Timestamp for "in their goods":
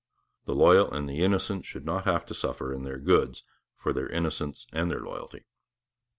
2.73-3.43